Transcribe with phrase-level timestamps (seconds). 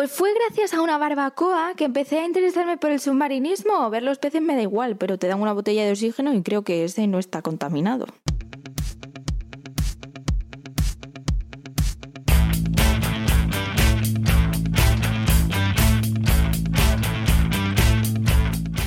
[0.00, 3.90] Pues fue gracias a una barbacoa que empecé a interesarme por el submarinismo.
[3.90, 6.62] Ver los peces me da igual, pero te dan una botella de oxígeno y creo
[6.62, 8.06] que ese no está contaminado.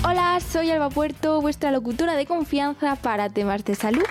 [0.04, 4.06] Hola, soy Alba Puerto, vuestra locutora de confianza para temas de salud.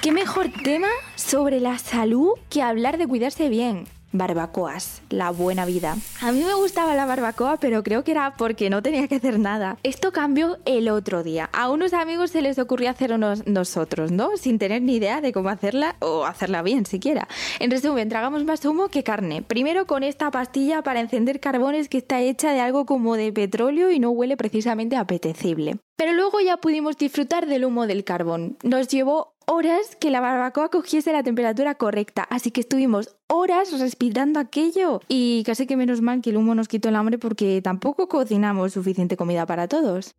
[0.00, 3.84] ¿Qué mejor tema sobre la salud que hablar de cuidarse bien?
[4.12, 5.96] Barbacoas, la buena vida.
[6.22, 9.38] A mí me gustaba la barbacoa, pero creo que era porque no tenía que hacer
[9.38, 9.76] nada.
[9.82, 11.50] Esto cambió el otro día.
[11.52, 14.36] A unos amigos se les ocurrió hacernos nosotros, ¿no?
[14.36, 17.28] Sin tener ni idea de cómo hacerla o hacerla bien siquiera.
[17.60, 19.42] En resumen, tragamos más humo que carne.
[19.42, 23.90] Primero con esta pastilla para encender carbones que está hecha de algo como de petróleo
[23.90, 25.78] y no huele precisamente apetecible.
[25.98, 28.56] Pero luego ya pudimos disfrutar del humo del carbón.
[28.62, 34.38] Nos llevó horas que la barbacoa cogiese la temperatura correcta, así que estuvimos horas respirando
[34.38, 38.08] aquello y casi que menos mal que el humo nos quitó el hambre porque tampoco
[38.08, 40.14] cocinamos suficiente comida para todos.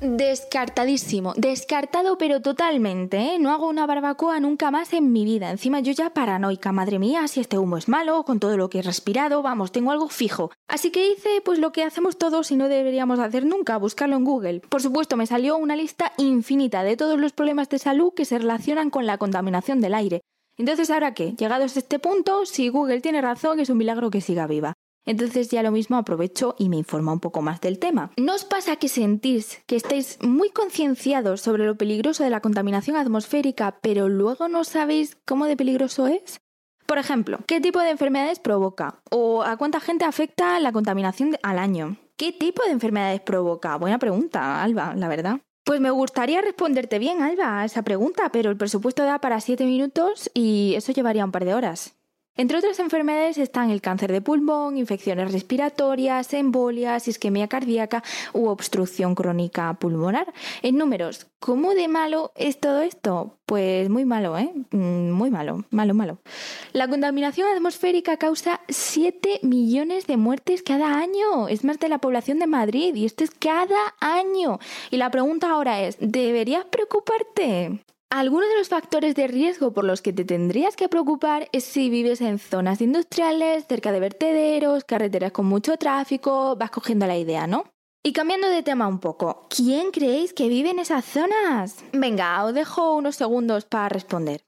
[0.00, 3.38] Descartadísimo, descartado pero totalmente, ¿eh?
[3.38, 5.50] No hago una barbacoa nunca más en mi vida.
[5.50, 8.78] Encima yo ya paranoica, madre mía, si este humo es malo, con todo lo que
[8.78, 10.52] he respirado, vamos, tengo algo fijo.
[10.68, 14.24] Así que hice pues lo que hacemos todos y no deberíamos hacer nunca, buscarlo en
[14.24, 14.60] Google.
[14.60, 18.38] Por supuesto, me salió una lista infinita de todos los problemas de salud que se
[18.38, 20.22] relacionan con la contaminación del aire.
[20.56, 21.32] Entonces, ¿ahora qué?
[21.32, 24.72] Llegados a este punto, si Google tiene razón, es un milagro que siga viva.
[25.06, 28.10] Entonces ya lo mismo aprovecho y me informa un poco más del tema.
[28.16, 32.96] ¿No os pasa que sentís que estáis muy concienciados sobre lo peligroso de la contaminación
[32.96, 36.40] atmosférica, pero luego no sabéis cómo de peligroso es?
[36.86, 39.00] Por ejemplo, ¿qué tipo de enfermedades provoca?
[39.10, 41.96] ¿O a cuánta gente afecta la contaminación al año?
[42.16, 43.76] ¿Qué tipo de enfermedades provoca?
[43.76, 45.40] Buena pregunta, Alba, la verdad.
[45.64, 49.64] Pues me gustaría responderte bien, Alba, a esa pregunta, pero el presupuesto da para 7
[49.66, 51.99] minutos y eso llevaría un par de horas.
[52.40, 58.02] Entre otras enfermedades están el cáncer de pulmón, infecciones respiratorias, embolias, isquemia cardíaca
[58.32, 60.32] u obstrucción crónica pulmonar.
[60.62, 63.36] En números, ¿cómo de malo es todo esto?
[63.44, 64.54] Pues muy malo, ¿eh?
[64.70, 66.16] Mm, muy malo, malo, malo.
[66.72, 71.46] La contaminación atmosférica causa 7 millones de muertes cada año.
[71.46, 74.60] Es más de la población de Madrid y esto es cada año.
[74.90, 77.82] Y la pregunta ahora es, ¿deberías preocuparte?
[78.12, 81.88] Algunos de los factores de riesgo por los que te tendrías que preocupar es si
[81.90, 87.46] vives en zonas industriales, cerca de vertederos, carreteras con mucho tráfico, vas cogiendo la idea,
[87.46, 87.66] ¿no?
[88.02, 91.84] Y cambiando de tema un poco, ¿quién creéis que vive en esas zonas?
[91.92, 94.42] Venga, os dejo unos segundos para responder.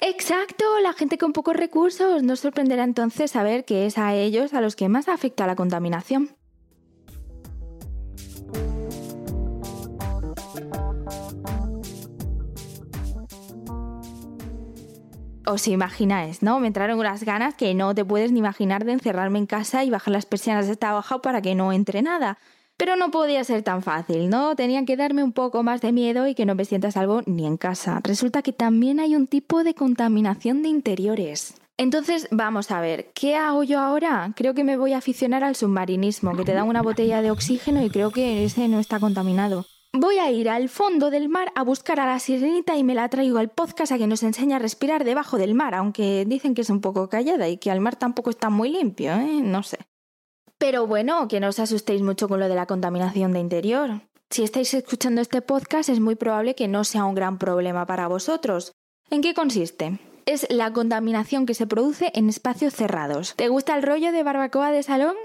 [0.00, 2.22] Exacto, la gente con pocos recursos.
[2.22, 6.38] No sorprenderá entonces saber que es a ellos a los que más afecta la contaminación.
[15.48, 16.60] Os imagináis, ¿no?
[16.60, 19.90] Me entraron unas ganas que no te puedes ni imaginar de encerrarme en casa y
[19.90, 22.38] bajar las persianas de esta abajo para que no entre nada.
[22.76, 24.54] Pero no podía ser tan fácil, ¿no?
[24.54, 27.44] Tenía que darme un poco más de miedo y que no me sienta salvo ni
[27.46, 28.00] en casa.
[28.04, 31.54] Resulta que también hay un tipo de contaminación de interiores.
[31.76, 34.32] Entonces, vamos a ver, ¿qué hago yo ahora?
[34.36, 37.84] Creo que me voy a aficionar al submarinismo, que te dan una botella de oxígeno
[37.84, 39.64] y creo que ese no está contaminado.
[39.92, 43.08] Voy a ir al fondo del mar a buscar a la sirenita y me la
[43.08, 46.60] traigo al podcast a que nos enseñe a respirar debajo del mar, aunque dicen que
[46.60, 49.40] es un poco callada y que al mar tampoco está muy limpio, ¿eh?
[49.42, 49.78] No sé.
[50.58, 54.02] Pero bueno, que no os asustéis mucho con lo de la contaminación de interior.
[54.28, 58.08] Si estáis escuchando este podcast es muy probable que no sea un gran problema para
[58.08, 58.72] vosotros.
[59.10, 59.98] ¿En qué consiste?
[60.26, 63.34] Es la contaminación que se produce en espacios cerrados.
[63.36, 65.16] ¿Te gusta el rollo de barbacoa de salón?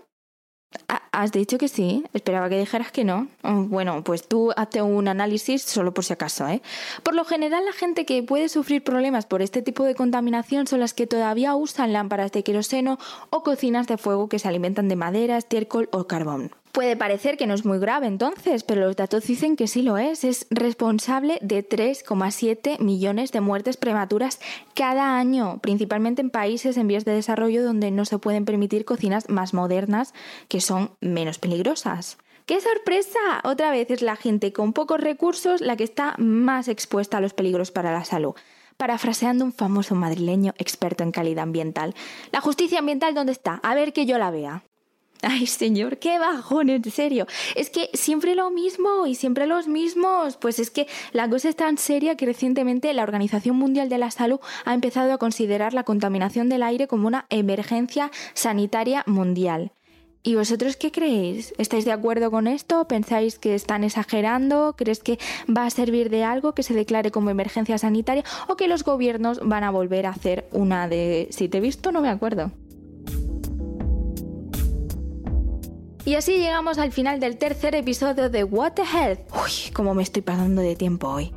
[1.14, 3.28] Has dicho que sí, esperaba que dijeras que no.
[3.44, 6.64] Mm, bueno, pues tú hazte un análisis solo por si acaso, ¿eh?
[7.04, 10.80] Por lo general, la gente que puede sufrir problemas por este tipo de contaminación son
[10.80, 12.98] las que todavía usan lámparas de queroseno
[13.30, 16.50] o cocinas de fuego que se alimentan de madera, estiércol o carbón.
[16.74, 20.00] Puede parecer que no es muy grave entonces, pero los datos dicen que sí lo
[20.00, 20.24] es.
[20.24, 24.40] Es responsable de 3,7 millones de muertes prematuras
[24.74, 29.30] cada año, principalmente en países en vías de desarrollo donde no se pueden permitir cocinas
[29.30, 30.16] más modernas
[30.48, 32.18] que son menos peligrosas.
[32.48, 33.20] ¡Qué sorpresa!
[33.44, 37.36] Otra vez es la gente con pocos recursos la que está más expuesta a los
[37.36, 38.34] peligros para la salud
[38.78, 41.94] parafraseando un famoso madrileño experto en calidad ambiental.
[42.32, 43.60] ¿La justicia ambiental dónde está?
[43.62, 44.64] A ver que yo la vea.
[45.26, 47.28] Ay, señor, qué bajón, en serio.
[47.56, 50.36] Es que siempre lo mismo y siempre los mismos.
[50.36, 54.12] Pues es que la cosa es tan seria que recientemente la Organización Mundial de la
[54.12, 59.72] Salud ha empezado a considerar la contaminación del aire como una emergencia sanitaria mundial.
[60.26, 61.54] ¿Y vosotros qué creéis?
[61.58, 62.86] ¿Estáis de acuerdo con esto?
[62.88, 64.74] ¿Pensáis que están exagerando?
[64.78, 65.20] ¿Crees que
[65.50, 69.40] va a servir de algo que se declare como emergencia sanitaria o que los gobiernos
[69.42, 72.52] van a volver a hacer una de si te he visto no me acuerdo?
[76.06, 79.20] Y así llegamos al final del tercer episodio de What the Health.
[79.34, 81.32] Uy, cómo me estoy pasando de tiempo hoy.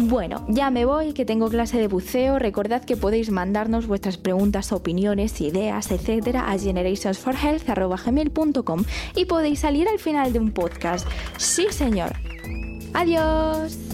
[0.00, 2.38] Bueno, ya me voy, que tengo clase de buceo.
[2.38, 8.84] Recordad que podéis mandarnos vuestras preguntas, opiniones, ideas, etcétera, a generationsforhealth.com
[9.16, 11.04] y podéis salir al final de un podcast.
[11.36, 12.12] Sí, señor.
[12.94, 13.87] Adiós.